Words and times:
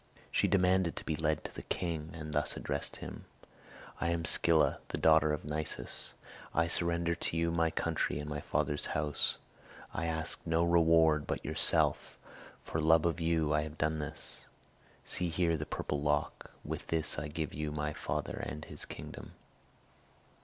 She 0.31 0.47
demanded 0.47 0.95
to 0.95 1.05
be 1.05 1.15
led 1.15 1.43
to 1.43 1.53
the 1.53 1.61
king, 1.61 2.09
and 2.15 2.33
thus 2.33 2.57
addressed 2.57 2.95
him: 2.95 3.25
"I 3.99 4.09
am 4.09 4.25
Scylla, 4.25 4.79
the 4.87 4.97
daughter 4.97 5.31
of 5.31 5.45
Nisus. 5.45 6.13
I 6.55 6.65
surrender 6.65 7.13
to 7.13 7.37
you 7.37 7.51
my 7.51 7.69
country 7.69 8.17
and 8.17 8.27
my 8.27 8.39
father's 8.41 8.87
house. 8.97 9.37
I 9.93 10.07
ask 10.07 10.39
no 10.43 10.65
reward 10.65 11.27
but 11.27 11.45
yourself; 11.45 12.17
for 12.63 12.81
love 12.81 13.05
of 13.05 13.19
you 13.19 13.53
I 13.53 13.61
have 13.61 13.77
done 13.77 14.01
it. 14.01 14.47
See 15.05 15.29
here 15.29 15.55
the 15.55 15.67
purple 15.67 16.01
lock! 16.01 16.49
With 16.65 16.87
this 16.87 17.19
I 17.19 17.27
give 17.27 17.53
you 17.53 17.71
my 17.71 17.93
father 17.93 18.37
and 18.37 18.65
his 18.65 18.85
kingdom." 18.85 19.33